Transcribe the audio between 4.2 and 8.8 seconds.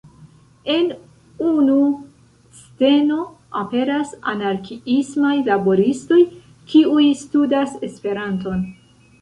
anarkiismaj laboristoj, kiuj studas Esperanton.